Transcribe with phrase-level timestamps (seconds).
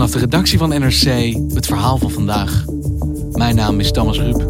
[0.00, 2.64] Vanaf de redactie van NRC het verhaal van vandaag.
[3.32, 4.40] Mijn naam is Thomas Ruip.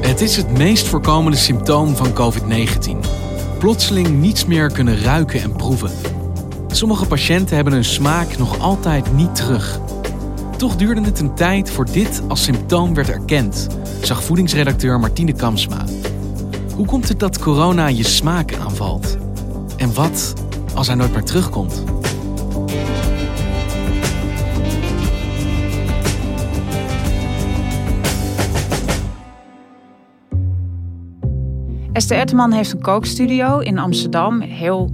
[0.00, 3.08] Het is het meest voorkomende symptoom van COVID-19.
[3.58, 5.90] Plotseling niets meer kunnen ruiken en proeven.
[6.68, 9.80] Sommige patiënten hebben hun smaak nog altijd niet terug.
[10.56, 13.66] Toch duurde het een tijd voor dit als symptoom werd erkend,
[14.06, 15.84] zag voedingsredacteur Martine Kamsma.
[16.74, 19.16] Hoe komt het dat corona je smaak aanvalt?
[19.76, 20.34] En wat
[20.74, 21.82] als hij nooit meer terugkomt?
[31.92, 34.40] Esther Etterman heeft een kookstudio in Amsterdam.
[34.40, 34.90] Heel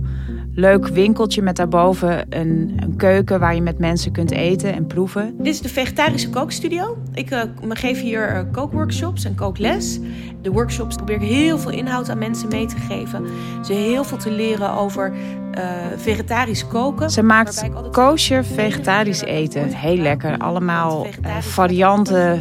[0.54, 5.34] leuk winkeltje met daarboven een, een, keuken waar je met mensen kunt eten en proeven.
[5.38, 6.98] Dit is de vegetarische kookstudio.
[7.14, 10.00] Ik uh, geef hier uh, kookworkshops en kookles.
[10.42, 13.26] De workshops probeer ik heel veel inhoud aan mensen mee te geven.
[13.64, 15.64] Ze heel veel te leren over uh,
[15.96, 17.10] vegetarisch koken.
[17.10, 19.68] Ze maakt kosher vegetarisch eten.
[19.68, 20.38] Heel lekker.
[20.38, 21.06] Allemaal
[21.40, 22.40] varianten,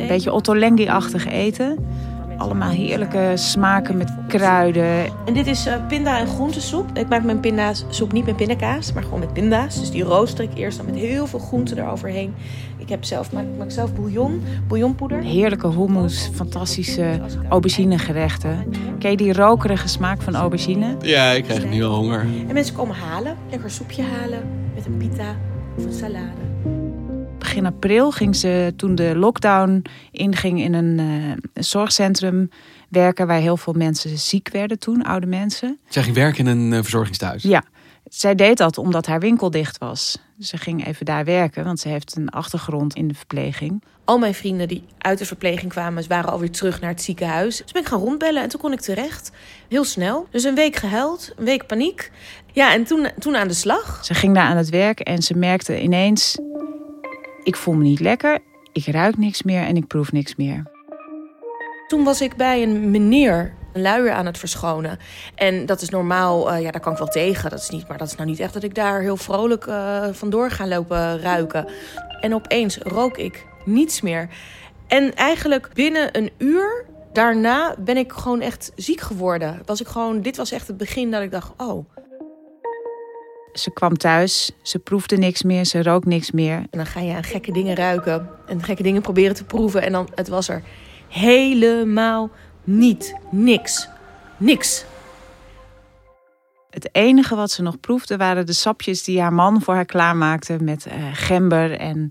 [0.00, 1.78] een beetje ottolenghi-achtig eten.
[2.36, 5.04] Allemaal heerlijke smaken met kruiden.
[5.26, 6.98] En dit is uh, pinda- en groentesoep.
[6.98, 9.80] Ik maak mijn pindasoep niet met pindakaas, maar gewoon met pinda's.
[9.80, 12.34] Dus die rooster ik eerst dan met heel veel groenten eroverheen.
[12.76, 15.22] Ik heb zelf, maak, maak zelf bouillon, bouillonpoeder.
[15.22, 18.66] Heerlijke hummus, fantastische auberginegerechten.
[18.98, 20.96] Ken je die rokerige smaak van aubergine?
[21.00, 22.20] Ja, ik krijg nu al honger.
[22.20, 24.42] En mensen komen halen, lekker soepje halen
[24.74, 25.36] met een pita
[25.76, 26.53] of een salade
[27.44, 32.50] begin april ging ze toen de lockdown inging in een, uh, een zorgcentrum
[32.88, 35.78] werken waar heel veel mensen ziek werden toen, oude mensen.
[35.88, 37.42] Zij ging werken in een uh, verzorgingstehuis?
[37.42, 37.64] Ja.
[38.08, 40.18] Zij deed dat omdat haar winkel dicht was.
[40.36, 43.82] Dus ze ging even daar werken, want ze heeft een achtergrond in de verpleging.
[44.04, 47.56] Al mijn vrienden die uit de verpleging kwamen, waren alweer terug naar het ziekenhuis.
[47.56, 49.30] Dus ben ik gaan rondbellen en toen kon ik terecht.
[49.68, 50.26] Heel snel.
[50.30, 52.10] Dus een week gehuild, een week paniek.
[52.52, 54.04] Ja, en toen, toen aan de slag.
[54.04, 56.38] Ze ging daar aan het werk en ze merkte ineens
[57.44, 58.38] ik voel me niet lekker,
[58.72, 60.62] ik ruik niks meer en ik proef niks meer.
[61.86, 64.98] Toen was ik bij een meneer een luier aan het verschonen.
[65.34, 67.50] En dat is normaal, uh, ja, daar kan ik wel tegen.
[67.50, 70.06] Dat is niet, maar dat is nou niet echt dat ik daar heel vrolijk uh,
[70.12, 71.68] vandoor ga lopen ruiken.
[72.20, 74.28] En opeens rook ik niets meer.
[74.86, 79.62] En eigenlijk binnen een uur daarna ben ik gewoon echt ziek geworden.
[79.64, 81.84] Was ik gewoon, dit was echt het begin dat ik dacht, oh,
[83.54, 86.56] ze kwam thuis, ze proefde niks meer, ze rook niks meer.
[86.56, 89.82] En dan ga je aan gekke dingen ruiken en gekke dingen proberen te proeven.
[89.82, 90.62] En dan, het was er
[91.08, 92.30] helemaal
[92.64, 93.14] niet.
[93.30, 93.88] Niks.
[94.36, 94.84] Niks.
[96.70, 100.56] Het enige wat ze nog proefde waren de sapjes die haar man voor haar klaarmaakte
[100.60, 102.08] met uh, gember en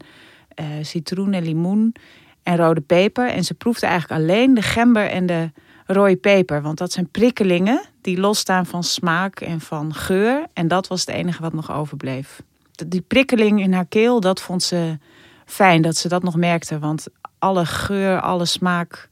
[0.59, 1.95] uh, citroen en limoen
[2.43, 3.29] en rode peper.
[3.29, 5.51] En ze proefde eigenlijk alleen de gember en de
[5.85, 6.61] rode peper.
[6.61, 10.45] Want dat zijn prikkelingen die losstaan van smaak en van geur.
[10.53, 12.41] En dat was het enige wat nog overbleef.
[12.87, 14.97] Die prikkeling in haar keel, dat vond ze
[15.45, 16.79] fijn dat ze dat nog merkte.
[16.79, 17.07] Want
[17.39, 19.09] alle geur, alle smaak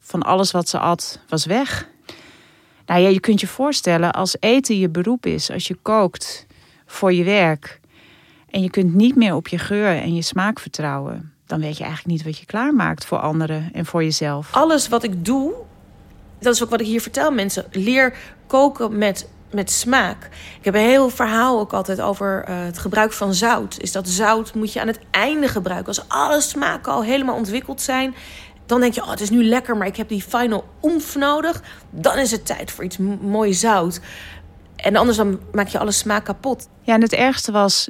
[0.00, 1.90] van alles wat ze at, was weg.
[2.86, 6.46] Nou ja, je kunt je voorstellen als eten je beroep is, als je kookt
[6.86, 7.80] voor je werk
[8.50, 11.84] en je kunt niet meer op je geur en je smaak vertrouwen, dan weet je
[11.84, 14.54] eigenlijk niet wat je klaarmaakt voor anderen en voor jezelf.
[14.54, 15.52] Alles wat ik doe,
[16.42, 17.64] dat is ook wat ik hier vertel mensen.
[17.70, 18.16] Leer
[18.46, 20.28] koken met, met smaak.
[20.58, 23.76] Ik heb een heel verhaal ook altijd over uh, het gebruik van zout.
[23.78, 25.86] Is dat zout moet je aan het einde gebruiken.
[25.86, 28.14] Als alle smaken al helemaal ontwikkeld zijn.
[28.66, 31.62] Dan denk je, oh, het is nu lekker, maar ik heb die final oemf nodig.
[31.90, 34.00] Dan is het tijd voor iets mooi zout.
[34.76, 36.68] En anders dan maak je alle smaak kapot.
[36.82, 37.88] Ja, en het ergste was,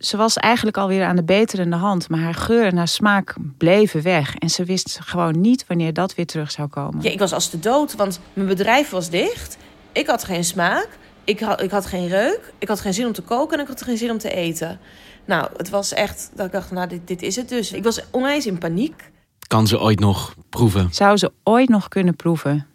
[0.00, 4.02] ze was eigenlijk alweer aan de beterende hand, maar haar geur en haar smaak bleven
[4.02, 4.36] weg.
[4.36, 7.02] En ze wist gewoon niet wanneer dat weer terug zou komen.
[7.02, 9.56] Ja, ik was als de dood, want mijn bedrijf was dicht.
[9.92, 10.88] Ik had geen smaak,
[11.24, 13.68] ik had, ik had geen reuk, ik had geen zin om te koken en ik
[13.68, 14.78] had geen zin om te eten.
[15.24, 17.72] Nou, het was echt dat ik dacht, nou, dit, dit is het dus.
[17.72, 19.10] Ik was onwijs in paniek.
[19.46, 20.88] Kan ze ooit nog proeven?
[20.90, 22.66] Zou ze ooit nog kunnen proeven?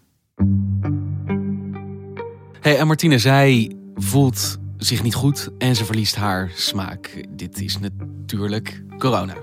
[2.62, 7.26] Hey, en Martine, zij voelt zich niet goed en ze verliest haar smaak.
[7.30, 9.34] Dit is natuurlijk corona.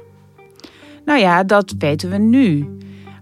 [1.05, 2.76] Nou ja, dat weten we nu.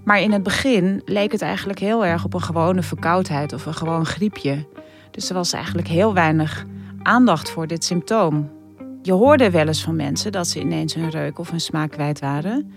[0.05, 3.75] Maar in het begin leek het eigenlijk heel erg op een gewone verkoudheid of een
[3.75, 4.67] gewoon griepje.
[5.11, 6.67] Dus er was eigenlijk heel weinig
[7.03, 8.51] aandacht voor dit symptoom.
[9.03, 12.21] Je hoorde wel eens van mensen dat ze ineens hun reuk of hun smaak kwijt
[12.21, 12.73] waren.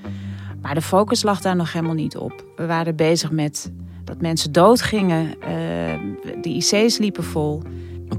[0.62, 2.46] Maar de focus lag daar nog helemaal niet op.
[2.56, 3.72] We waren bezig met
[4.04, 5.26] dat mensen doodgingen.
[5.26, 5.46] Uh,
[6.42, 7.62] de IC's liepen vol.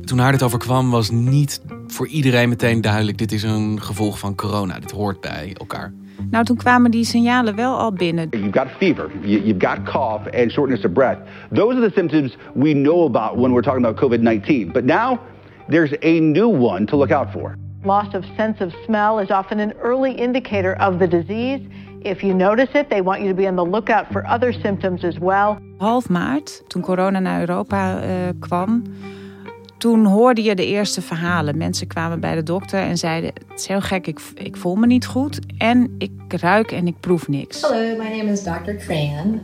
[0.05, 4.35] Toen haar dit overkwam, was niet voor iedereen meteen duidelijk: dit is een gevolg van
[4.35, 4.79] corona.
[4.79, 5.93] Dit hoort bij elkaar.
[6.31, 8.29] Nou, toen kwamen die signalen wel al binnen.
[8.31, 11.19] You've got fever, you've got cough and shortness of breath.
[11.53, 14.73] Those are the symptoms we know about when we're talking about COVID-19.
[14.73, 15.19] But now
[15.69, 17.57] there's a new one to look out for.
[17.85, 21.61] Loss of sense of smell is often an early indicator of the disease.
[22.01, 25.05] If you notice it, they want you to be on the lookout for other symptoms
[25.05, 25.59] as well.
[25.79, 28.09] Half maart, toen corona naar Europa uh,
[28.39, 28.83] kwam,
[29.85, 31.57] toen hoorde je de eerste verhalen.
[31.57, 34.87] Mensen kwamen bij de dokter en zeiden: Het is heel gek, ik, ik voel me
[34.87, 37.61] niet goed en ik ruik en ik proef niks.
[37.61, 38.85] Hello, my name is Dr.
[38.87, 39.41] Tran.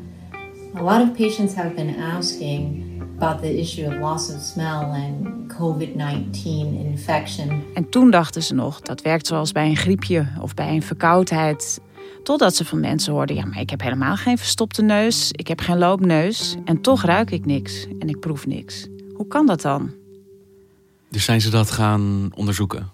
[0.77, 2.85] A lot of patients have been asking
[3.19, 6.45] about the issue of loss of smell and COVID-19
[6.85, 7.63] infection.
[7.75, 11.81] En toen dachten ze nog, dat werkt zoals bij een griepje of bij een verkoudheid.
[12.23, 15.61] Totdat ze van mensen hoorden: ja, maar ik heb helemaal geen verstopte neus, ik heb
[15.61, 18.87] geen loopneus en toch ruik ik niks en ik proef niks.
[19.15, 20.00] Hoe kan dat dan?
[21.11, 22.91] Dus zijn ze dat gaan onderzoeken?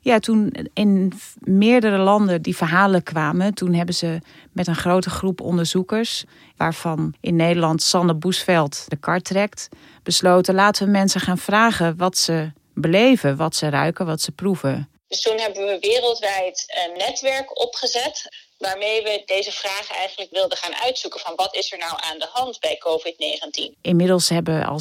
[0.00, 4.20] Ja, toen in meerdere landen die verhalen kwamen, toen hebben ze
[4.52, 6.24] met een grote groep onderzoekers,
[6.56, 9.68] waarvan in Nederland Sanne Boesveld de kar trekt,
[10.02, 14.88] besloten laten we mensen gaan vragen wat ze beleven, wat ze ruiken, wat ze proeven.
[15.08, 20.74] Dus toen hebben we wereldwijd een netwerk opgezet waarmee we deze vragen eigenlijk wilden gaan
[20.74, 23.78] uitzoeken van wat is er nou aan de hand bij COVID-19.
[23.80, 24.80] Inmiddels hebben al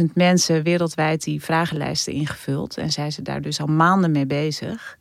[0.00, 4.98] 60.000 mensen wereldwijd die vragenlijsten ingevuld en zijn ze daar dus al maanden mee bezig.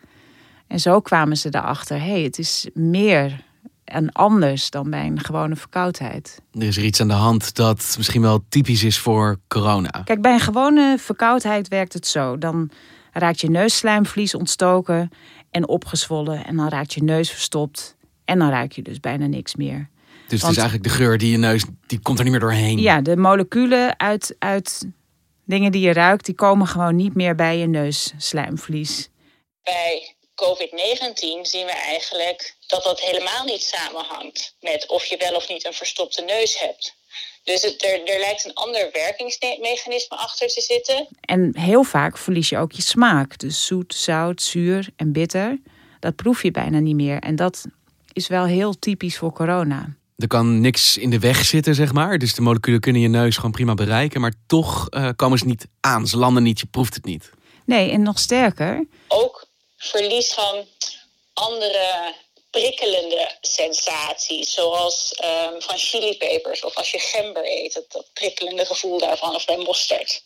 [0.68, 3.44] En zo kwamen ze erachter, hé, hey, het is meer
[3.84, 6.42] en anders dan bij een gewone verkoudheid.
[6.54, 10.02] Er is er iets aan de hand dat misschien wel typisch is voor corona.
[10.04, 12.38] Kijk, bij een gewone verkoudheid werkt het zo.
[12.38, 12.72] Dan
[13.12, 15.12] raakt je neusslijmvlies ontstoken
[15.54, 16.46] en opgezwollen.
[16.46, 17.96] En dan raakt je neus verstopt.
[18.26, 19.90] En dan ruik je dus bijna niks meer.
[20.28, 22.80] Dus het is eigenlijk de geur die je neus, die komt er niet meer doorheen.
[22.80, 24.86] Ja, de moleculen uit, uit
[25.46, 29.10] dingen die je ruikt, die komen gewoon niet meer bij je neusslijmvlies.
[29.64, 35.50] Bij COVID-19 zien we eigenlijk dat dat helemaal niet samenhangt met of je wel of
[35.50, 36.96] niet een verstopte neus hebt.
[37.44, 41.08] Dus het, er, er lijkt een ander werkingsmechanisme achter te zitten.
[41.22, 43.38] En heel vaak verlies je ook je smaak.
[43.38, 45.60] Dus zoet, zout, zuur en bitter.
[46.00, 47.20] Dat proef je bijna niet meer.
[47.20, 47.66] En dat
[48.14, 49.96] is wel heel typisch voor corona.
[50.18, 52.18] Er kan niks in de weg zitten, zeg maar.
[52.18, 54.22] Dus de moleculen kunnen je neus gewoon prima bereiken.
[54.22, 56.08] Maar toch uh, komen ze niet aan.
[56.08, 57.30] Ze landen niet, je proeft het niet.
[57.66, 58.88] Nee, en nog sterker.
[59.08, 59.46] Ook
[59.78, 60.66] verlies van
[61.34, 62.14] andere
[62.54, 69.00] prikkelende sensaties, zoals um, van chilipepers of als je gember eet, dat, dat prikkelende gevoel
[69.00, 70.24] daarvan, of bij mosterd.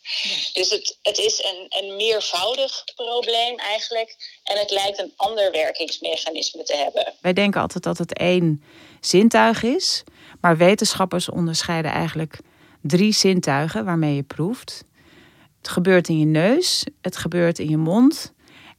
[0.53, 6.63] Dus het, het is een, een meervoudig probleem eigenlijk en het lijkt een ander werkingsmechanisme
[6.63, 7.13] te hebben.
[7.22, 8.63] Wij denken altijd dat het één
[9.01, 10.03] zintuig is,
[10.41, 12.39] maar wetenschappers onderscheiden eigenlijk
[12.81, 14.84] drie zintuigen waarmee je proeft.
[15.57, 18.36] Het gebeurt in je neus, het gebeurt in je mond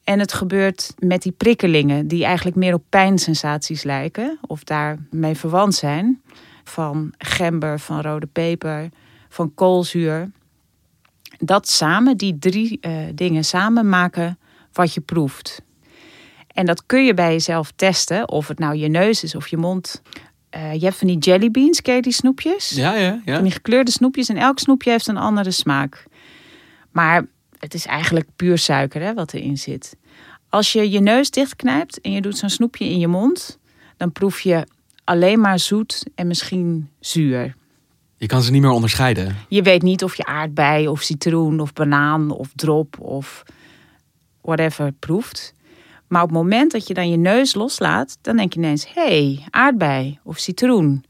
[0.09, 5.75] en het gebeurt met die prikkelingen, die eigenlijk meer op pijnsensaties lijken, of daarmee verwant
[5.75, 6.23] zijn.
[6.65, 8.89] Van gember, van rode peper,
[9.29, 10.31] van koolzuur.
[11.39, 14.39] Dat samen, die drie uh, dingen samen maken
[14.73, 15.63] wat je proeft.
[16.47, 19.57] En dat kun je bij jezelf testen, of het nou je neus is of je
[19.57, 20.03] mond.
[20.57, 22.71] Uh, je hebt van die jellybeans, ken je die snoepjes?
[22.71, 23.35] Ja, ja, ja.
[23.35, 26.05] Van die gekleurde snoepjes en elk snoepje heeft een andere smaak.
[26.91, 27.27] Maar
[27.59, 29.97] het is eigenlijk puur suiker hè, wat erin zit.
[30.49, 33.59] Als je je neus dichtknijpt en je doet zo'n snoepje in je mond,
[33.97, 34.67] dan proef je
[35.05, 37.55] alleen maar zoet en misschien zuur.
[38.17, 39.37] Je kan ze niet meer onderscheiden.
[39.49, 43.43] Je weet niet of je aardbei of citroen of banaan of drop of
[44.41, 45.55] whatever proeft.
[46.07, 49.03] Maar op het moment dat je dan je neus loslaat, dan denk je ineens: hé,
[49.03, 51.05] hey, aardbei of citroen.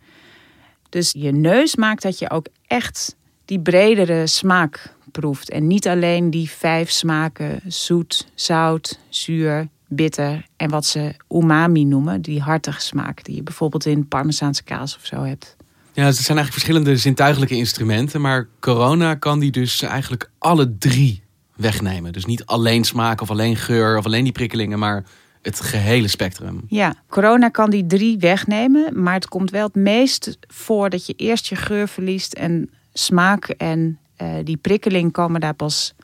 [0.88, 3.16] Dus je neus maakt dat je ook echt
[3.48, 5.50] die bredere smaak proeft.
[5.50, 12.22] En niet alleen die vijf smaken: zoet, zout, zuur, bitter en wat ze umami noemen,
[12.22, 15.56] die hartige smaak die je bijvoorbeeld in Parmezaanse kaas of zo hebt.
[15.92, 18.20] Ja, het zijn eigenlijk verschillende zintuigelijke instrumenten.
[18.20, 21.22] Maar corona kan die dus eigenlijk alle drie
[21.56, 22.12] wegnemen.
[22.12, 25.04] Dus niet alleen smaak of alleen geur of alleen die prikkelingen, maar
[25.42, 26.64] het gehele spectrum.
[26.68, 29.02] Ja, corona kan die drie wegnemen.
[29.02, 33.48] Maar het komt wel het meest voor dat je eerst je geur verliest en smaak
[33.48, 35.94] en uh, die prikkeling komen daar pas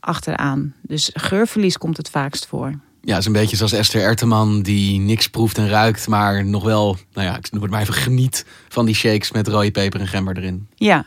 [0.00, 0.74] achteraan.
[0.82, 2.72] Dus geurverlies komt het vaakst voor.
[3.00, 6.64] Ja, het is een beetje zoals Esther Erteman die niks proeft en ruikt, maar nog
[6.64, 10.00] wel, nou ja, ik noem het maar even geniet van die shakes met rode peper
[10.00, 10.68] en gember erin.
[10.74, 11.06] Ja,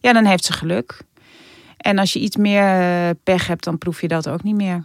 [0.00, 1.00] ja dan heeft ze geluk.
[1.76, 4.84] En als je iets meer eh, pech hebt, dan proef je dat ook niet meer.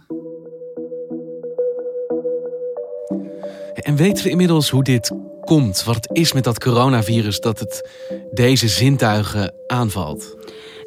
[3.74, 5.12] En weten we inmiddels hoe dit
[5.44, 5.84] komt?
[5.84, 7.88] Wat het is met dat coronavirus dat het
[8.30, 10.36] deze zintuigen aanvalt?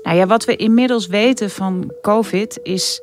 [0.04, 3.00] Nou ja, wat we inmiddels weten van COVID is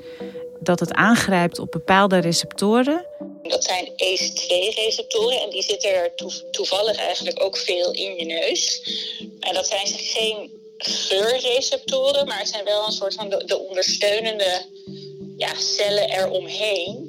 [0.60, 3.06] dat het aangrijpt op bepaalde receptoren.
[3.42, 6.10] Dat zijn ACE2-receptoren en die zitten er
[6.50, 8.82] toevallig eigenlijk ook veel in je neus.
[9.40, 14.62] En dat zijn geen geurreceptoren, maar het zijn wel een soort van de, ondersteunende
[15.36, 17.03] ja, cellen eromheen.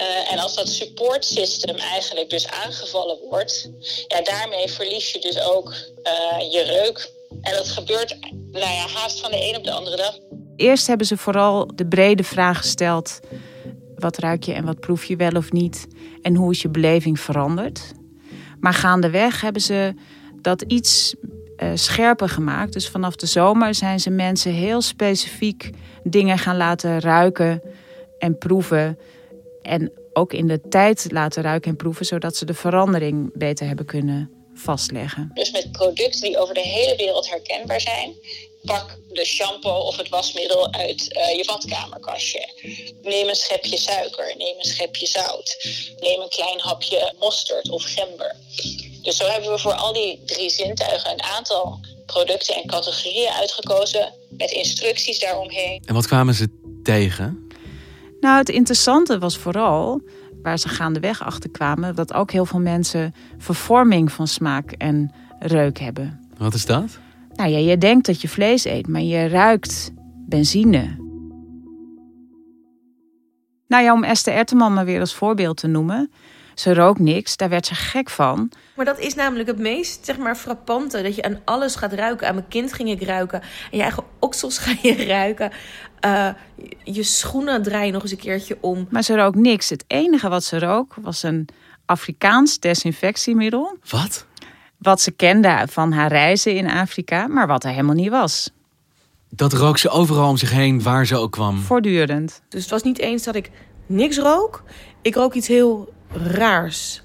[0.00, 3.70] Uh, en als dat support system eigenlijk dus aangevallen wordt,
[4.08, 7.10] ja, daarmee verlies je dus ook uh, je reuk.
[7.42, 8.16] En dat gebeurt
[8.52, 10.18] nou ja, haast van de een op de andere dag.
[10.56, 13.20] Eerst hebben ze vooral de brede vraag gesteld:
[13.96, 15.86] wat ruik je en wat proef je wel of niet?
[16.22, 17.92] En hoe is je beleving veranderd?
[18.60, 19.94] Maar gaandeweg hebben ze
[20.40, 21.14] dat iets
[21.56, 22.72] uh, scherper gemaakt.
[22.72, 25.70] Dus vanaf de zomer zijn ze mensen heel specifiek
[26.02, 27.62] dingen gaan laten ruiken
[28.18, 28.98] en proeven.
[29.68, 33.86] En ook in de tijd laten ruiken en proeven, zodat ze de verandering beter hebben
[33.86, 35.30] kunnen vastleggen.
[35.34, 38.14] Dus met producten die over de hele wereld herkenbaar zijn.
[38.64, 42.48] Pak de shampoo of het wasmiddel uit uh, je badkamerkastje.
[43.02, 45.56] Neem een schepje suiker, neem een schepje zout.
[46.00, 48.36] Neem een klein hapje mosterd of gember.
[49.02, 54.12] Dus zo hebben we voor al die drie zintuigen een aantal producten en categorieën uitgekozen
[54.30, 55.82] met instructies daaromheen.
[55.86, 56.48] En wat kwamen ze
[56.82, 57.47] tegen?
[58.20, 60.02] Nou, het interessante was vooral
[60.42, 65.78] waar ze gaandeweg achter kwamen, dat ook heel veel mensen vervorming van smaak en reuk
[65.78, 66.20] hebben.
[66.36, 66.98] Wat is dat?
[67.34, 69.92] Nou ja, je denkt dat je vlees eet, maar je ruikt
[70.26, 71.06] benzine.
[73.66, 76.10] Nou ja, om Esther Erteman maar weer als voorbeeld te noemen.
[76.58, 78.50] Ze rookt niks, daar werd ze gek van.
[78.76, 81.02] Maar dat is namelijk het meest, zeg maar, frappante.
[81.02, 82.28] Dat je aan alles gaat ruiken.
[82.28, 83.40] Aan mijn kind ging ik ruiken.
[83.40, 85.50] En je eigen oksels ga je ruiken.
[86.06, 86.28] Uh,
[86.84, 88.86] je schoenen draai je nog eens een keertje om.
[88.90, 89.68] Maar ze rook niks.
[89.68, 91.48] Het enige wat ze rook was een
[91.86, 93.76] Afrikaans desinfectiemiddel.
[93.90, 94.26] Wat?
[94.76, 98.50] Wat ze kende van haar reizen in Afrika, maar wat er helemaal niet was.
[99.28, 101.58] Dat rook ze overal om zich heen, waar ze ook kwam.
[101.58, 102.42] Voortdurend.
[102.48, 103.50] Dus het was niet eens dat ik
[103.86, 104.62] niks rook.
[105.02, 107.02] Ik rook iets heel raars.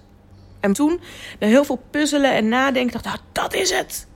[0.59, 0.99] En toen,
[1.39, 4.07] na heel veel puzzelen en nadenken, dacht ik, nou, dat is het.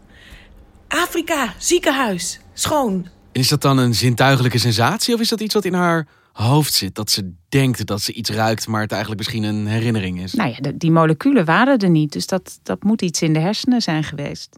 [0.88, 3.08] Afrika, ziekenhuis, schoon.
[3.32, 6.74] En is dat dan een zintuigelijke sensatie of is dat iets wat in haar hoofd
[6.74, 6.96] zit?
[6.96, 10.34] Dat ze denkt dat ze iets ruikt, maar het eigenlijk misschien een herinnering is?
[10.34, 13.82] Nou ja, die moleculen waren er niet, dus dat, dat moet iets in de hersenen
[13.82, 14.50] zijn geweest.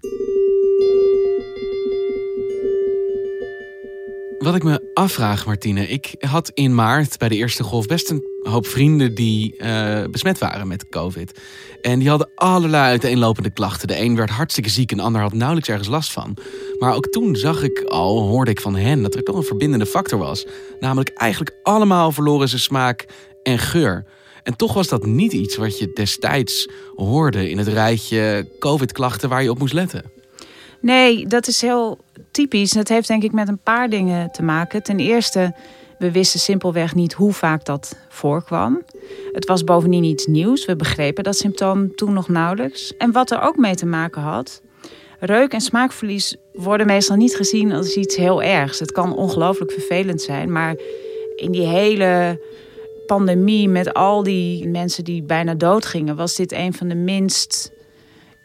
[4.39, 5.87] Wat ik me afvraag, Martine.
[5.87, 10.37] Ik had in maart bij de eerste golf best een hoop vrienden die uh, besmet
[10.37, 11.39] waren met COVID.
[11.81, 13.87] En die hadden allerlei uiteenlopende klachten.
[13.87, 16.37] De een werd hartstikke ziek en de ander had nauwelijks ergens last van.
[16.79, 19.85] Maar ook toen zag ik al, hoorde ik van hen, dat er toch een verbindende
[19.85, 20.45] factor was.
[20.79, 23.05] Namelijk eigenlijk allemaal verloren ze smaak
[23.43, 24.05] en geur.
[24.43, 29.43] En toch was dat niet iets wat je destijds hoorde in het rijtje COVID-klachten waar
[29.43, 30.03] je op moest letten.
[30.81, 31.99] Nee, dat is heel
[32.31, 32.71] typisch.
[32.71, 34.83] Dat heeft denk ik met een paar dingen te maken.
[34.83, 35.55] Ten eerste,
[35.99, 38.83] we wisten simpelweg niet hoe vaak dat voorkwam.
[39.31, 40.65] Het was bovendien iets nieuws.
[40.65, 42.97] We begrepen dat symptoom toen nog nauwelijks.
[42.97, 44.61] En wat er ook mee te maken had.
[45.19, 48.79] Reuk- en smaakverlies worden meestal niet gezien als iets heel ergs.
[48.79, 50.75] Het kan ongelooflijk vervelend zijn, maar
[51.35, 52.41] in die hele
[53.05, 57.71] pandemie met al die mensen die bijna doodgingen, was dit een van de minst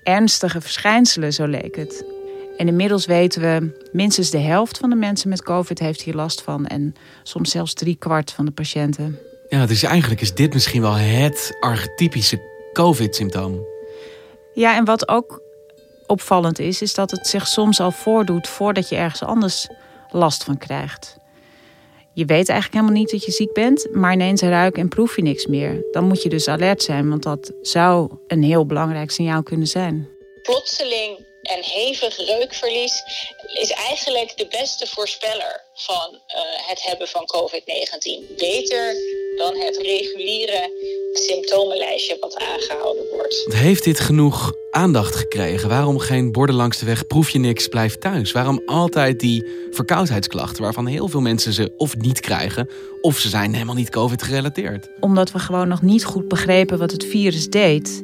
[0.03, 2.14] ernstige verschijnselen, zo leek het.
[2.57, 6.43] En inmiddels weten we, minstens de helft van de mensen met COVID heeft hier last
[6.43, 6.67] van.
[6.67, 9.19] En soms zelfs drie kwart van de patiënten.
[9.49, 12.41] Ja, dus eigenlijk is dit misschien wel het archetypische
[12.73, 13.67] COVID-symptoom.
[14.55, 15.43] Ja, en wat ook
[16.07, 19.69] opvallend is, is dat het zich soms al voordoet voordat je ergens anders
[20.11, 21.17] last van krijgt.
[22.13, 25.23] Je weet eigenlijk helemaal niet dat je ziek bent, maar ineens ruik en proef je
[25.23, 25.85] niks meer.
[25.91, 30.09] Dan moet je dus alert zijn, want dat zou een heel belangrijk signaal kunnen zijn.
[30.43, 31.24] Plotseling
[31.55, 33.03] en hevig reukverlies
[33.63, 38.37] is eigenlijk de beste voorspeller van uh, het hebben van COVID-19.
[38.37, 38.95] Beter
[39.37, 40.71] dan het reguliere
[41.13, 43.47] symptomenlijstje wat aangehouden wordt.
[43.49, 45.69] Heeft dit genoeg aandacht gekregen?
[45.69, 48.33] Waarom geen borden langs de weg, proef je niks, blijf thuis?
[48.33, 52.71] Waarom altijd die verkoudheidsklachten waarvan heel veel mensen ze of niet krijgen...
[53.01, 54.89] of ze zijn helemaal niet COVID-gerelateerd?
[55.01, 58.03] Omdat we gewoon nog niet goed begrepen wat het virus deed.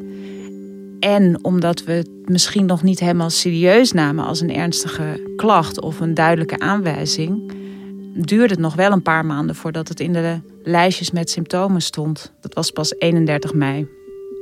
[1.00, 6.00] En omdat we het misschien nog niet helemaal serieus namen als een ernstige klacht of
[6.00, 7.52] een duidelijke aanwijzing,
[8.14, 12.33] duurde het nog wel een paar maanden voordat het in de lijstjes met symptomen stond.
[12.40, 13.88] Dat was pas 31 mei.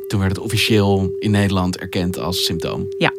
[0.06, 2.86] Toen werd het officieel in Nederland erkend als symptoom.
[2.98, 3.12] Ja.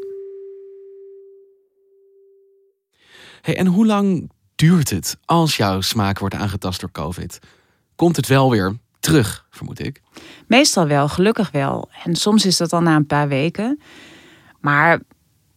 [3.41, 7.39] Hey, en hoe lang duurt het als jouw smaak wordt aangetast door COVID?
[7.96, 8.77] Komt het wel weer
[9.10, 10.01] terug, vermoed ik?
[10.48, 11.89] Meestal wel, gelukkig wel.
[12.04, 13.80] En soms is dat al na een paar weken.
[14.60, 15.00] Maar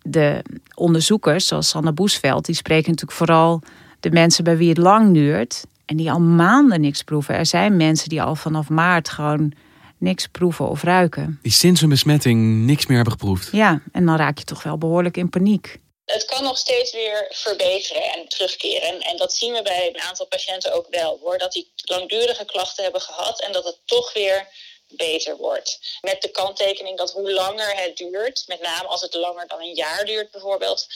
[0.02, 0.44] de
[0.74, 3.62] onderzoekers, zoals Sanne Boesveld, die spreken natuurlijk vooral
[4.00, 7.34] de mensen bij wie het lang duurt en die al maanden niks proeven.
[7.34, 9.52] Er zijn mensen die al vanaf maart gewoon
[9.98, 11.38] niks proeven of ruiken.
[11.42, 13.48] Die sinds hun besmetting niks meer hebben geproefd.
[13.52, 15.80] Ja, en dan raak je toch wel behoorlijk in paniek.
[16.12, 19.00] Het kan nog steeds weer verbeteren en terugkeren.
[19.00, 21.38] En dat zien we bij een aantal patiënten ook wel hoor.
[21.38, 24.48] Dat die langdurige klachten hebben gehad en dat het toch weer
[24.88, 25.98] beter wordt.
[26.00, 29.74] Met de kanttekening dat hoe langer het duurt, met name als het langer dan een
[29.74, 30.86] jaar duurt bijvoorbeeld,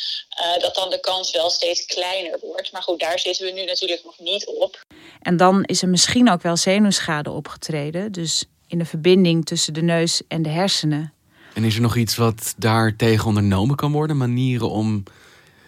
[0.40, 2.72] uh, dat dan de kans wel steeds kleiner wordt.
[2.72, 4.80] Maar goed, daar zitten we nu natuurlijk nog niet op.
[5.22, 8.12] En dan is er misschien ook wel zenuwschade opgetreden.
[8.12, 11.15] Dus in de verbinding tussen de neus en de hersenen.
[11.56, 14.16] En is er nog iets wat daar tegen ondernomen kan worden?
[14.16, 15.02] Manieren om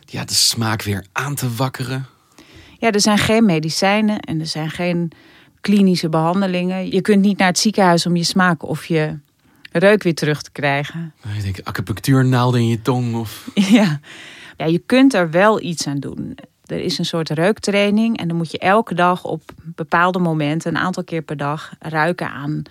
[0.05, 2.07] ja, de smaak weer aan te wakkeren?
[2.79, 5.13] Ja, er zijn geen medicijnen en er zijn geen
[5.61, 6.91] klinische behandelingen.
[6.91, 9.19] Je kunt niet naar het ziekenhuis om je smaak of je
[9.73, 11.15] reuk weer terug te krijgen.
[11.37, 13.51] Ik denk acupunctuurnaalden in je tong of...
[13.79, 14.01] Ja.
[14.57, 16.39] ja, je kunt er wel iets aan doen.
[16.67, 20.83] Er is een soort reuktraining en dan moet je elke dag op bepaalde momenten, een
[20.83, 22.65] aantal keer per dag, ruiken aan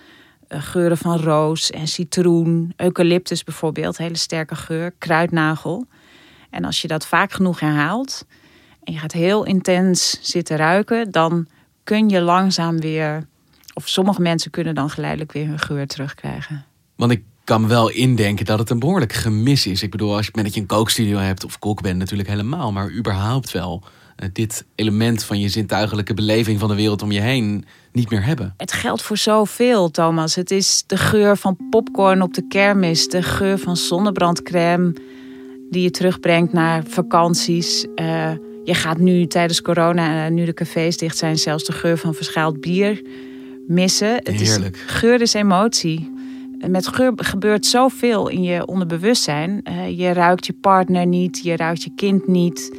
[0.48, 5.86] geuren van roos en citroen, eucalyptus bijvoorbeeld, hele sterke geur, kruidnagel.
[6.50, 8.26] En als je dat vaak genoeg herhaalt
[8.84, 11.46] en je gaat heel intens zitten ruiken, dan
[11.84, 13.26] kun je langzaam weer,
[13.74, 16.64] of sommige mensen kunnen dan geleidelijk weer hun geur terugkrijgen.
[16.96, 19.82] Want ik kan me wel indenken dat het een behoorlijk gemis is.
[19.82, 22.92] Ik bedoel, als je met je een kookstudio hebt of kok bent natuurlijk helemaal, maar
[22.92, 23.90] überhaupt wel eh,
[24.32, 28.54] dit element van je zintuigelijke beleving van de wereld om je heen niet meer hebben.
[28.56, 30.34] Het geldt voor zoveel, Thomas.
[30.34, 34.94] Het is de geur van popcorn op de kermis, de geur van zonnebrandcrème
[35.70, 37.86] die je terugbrengt naar vakanties.
[37.94, 38.30] Uh,
[38.64, 42.14] je gaat nu tijdens corona, eh, nu de cafés dicht zijn, zelfs de geur van
[42.14, 43.02] verschaald bier
[43.66, 44.14] missen.
[44.14, 44.76] Het Heerlijk.
[44.76, 46.12] Is, geur is emotie.
[46.66, 49.60] Met geur gebeurt zoveel in je onderbewustzijn.
[49.64, 52.76] Uh, je ruikt je partner niet, je ruikt je kind niet.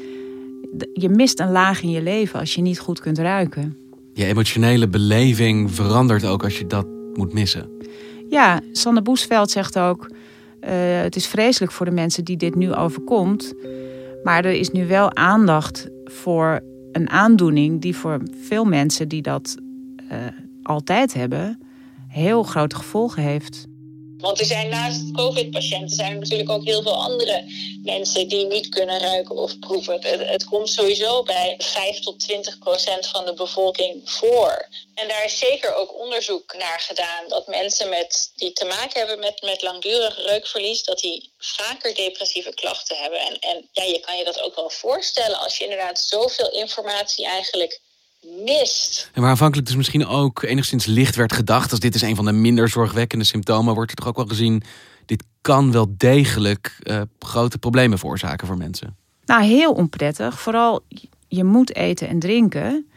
[0.93, 3.77] Je mist een laag in je leven als je niet goed kunt ruiken.
[4.13, 7.69] Je emotionele beleving verandert ook als je dat moet missen.
[8.29, 10.09] Ja, Sanne Boesveld zegt ook...
[10.61, 10.69] Uh,
[11.01, 13.53] het is vreselijk voor de mensen die dit nu overkomt...
[14.23, 19.57] Maar er is nu wel aandacht voor een aandoening die voor veel mensen die dat
[20.11, 20.17] uh,
[20.63, 21.59] altijd hebben,
[22.07, 23.67] heel grote gevolgen heeft.
[24.19, 27.43] Want er zijn naast COVID-patiënten zijn er natuurlijk ook heel veel andere
[27.83, 30.01] mensen die niet kunnen ruiken of proeven.
[30.01, 34.67] Het, komt sowieso bij 5 tot 20 procent van de bevolking voor.
[34.93, 39.19] En daar is zeker ook onderzoek naar gedaan dat mensen met, die te maken hebben
[39.19, 43.19] met, met langdurig reukverlies, dat die vaker depressieve klachten hebben.
[43.19, 47.25] En, en ja, je kan je dat ook wel voorstellen als je inderdaad zoveel informatie
[47.25, 47.81] eigenlijk
[48.21, 49.09] mist.
[49.13, 52.25] En waar aanvankelijk dus misschien ook enigszins licht werd gedacht, als dit is een van
[52.25, 54.63] de minder zorgwekkende symptomen, wordt er toch ook wel gezien,
[55.05, 58.95] dit kan wel degelijk uh, grote problemen veroorzaken voor mensen.
[59.25, 60.39] Nou, heel onprettig.
[60.39, 60.85] Vooral
[61.27, 62.87] je moet eten en drinken.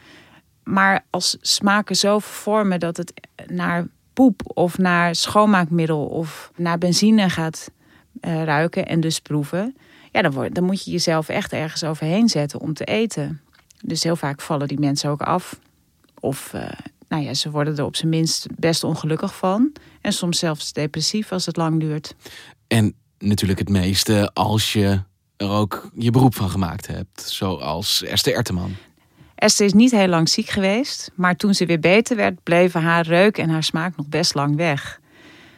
[0.63, 3.13] Maar als smaken zo vormen dat het
[3.47, 7.71] naar poep of naar schoonmaakmiddel of naar benzine gaat
[8.21, 9.75] uh, ruiken en dus proeven,
[10.11, 13.41] ja, dan, word, dan moet je jezelf echt ergens overheen zetten om te eten.
[13.85, 15.59] Dus heel vaak vallen die mensen ook af.
[16.19, 16.61] Of uh,
[17.07, 19.71] nou ja, ze worden er op zijn minst best ongelukkig van.
[20.01, 22.15] En soms zelfs depressief als het lang duurt.
[22.67, 25.01] En natuurlijk het meeste als je
[25.37, 27.21] er ook je beroep van gemaakt hebt.
[27.21, 28.75] Zoals Esther Erteman.
[29.35, 31.11] Esther is niet heel lang ziek geweest.
[31.15, 34.55] Maar toen ze weer beter werd, bleven haar reuk en haar smaak nog best lang
[34.55, 34.99] weg.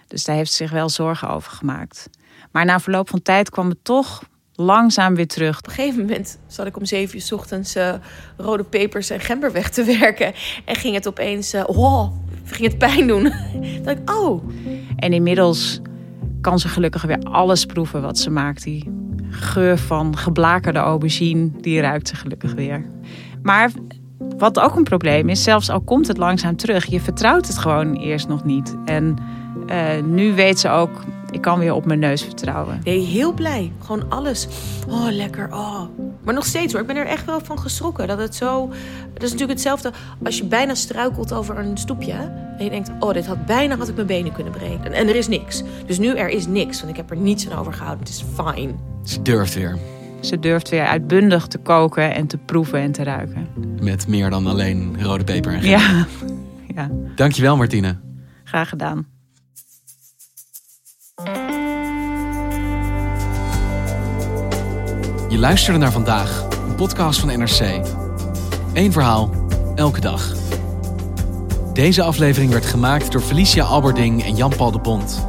[0.07, 2.09] Dus daar heeft ze zich wel zorgen over gemaakt.
[2.51, 4.23] Maar na verloop van tijd kwam het toch
[4.55, 5.57] langzaam weer terug.
[5.57, 7.93] Op een gegeven moment zat ik om zeven uur s ochtends uh,
[8.37, 10.33] rode pepers en gember weg te werken.
[10.65, 12.11] En ging het opeens, uh, oh,
[12.45, 13.23] ging het pijn doen.
[13.83, 14.43] dacht ik, oh.
[14.95, 15.81] En inmiddels
[16.41, 18.63] kan ze gelukkig weer alles proeven wat ze maakt.
[18.63, 18.89] Die
[19.29, 22.85] geur van geblakerde aubergine, die ruikt ze gelukkig weer.
[23.41, 23.71] Maar
[24.37, 27.95] wat ook een probleem is, zelfs al komt het langzaam terug, je vertrouwt het gewoon
[27.95, 28.75] eerst nog niet.
[28.85, 29.15] En
[29.67, 31.03] uh, nu weet ze ook
[31.35, 32.81] Ik kan weer op mijn neus vertrouwen.
[32.83, 33.71] Nee, heel blij.
[33.79, 34.47] Gewoon alles.
[34.89, 35.47] Oh, lekker.
[35.53, 35.81] Oh.
[36.23, 36.81] Maar nog steeds hoor.
[36.81, 38.07] Ik ben er echt wel van geschrokken.
[38.07, 38.67] Dat het zo...
[39.13, 39.91] Dat is natuurlijk hetzelfde
[40.23, 42.13] als je bijna struikelt over een stoepje.
[42.57, 44.93] En je denkt, oh, dit had bijna had ik mijn benen kunnen breken.
[44.93, 45.63] En er is niks.
[45.85, 46.77] Dus nu er is niks.
[46.79, 48.05] Want ik heb er niets aan overgehouden.
[48.05, 48.79] Het is fijn.
[49.03, 49.77] Ze durft weer.
[50.21, 53.47] Ze durft weer uitbundig te koken en te proeven en te ruiken.
[53.81, 56.05] Met meer dan alleen rode peper en Ja.
[56.75, 56.89] ja.
[57.15, 57.95] Dankjewel Martine.
[58.43, 59.14] Graag gedaan.
[65.29, 67.81] Je luisterde naar vandaag, een podcast van NRC.
[68.73, 69.29] Eén verhaal,
[69.75, 70.33] elke dag.
[71.73, 75.27] Deze aflevering werd gemaakt door Felicia Alberding en Jan-Paul de Bond.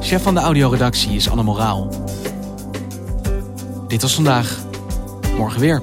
[0.00, 1.88] Chef van de audioredactie is Anne Moraal.
[3.86, 4.58] Dit was vandaag.
[5.36, 5.82] Morgen weer.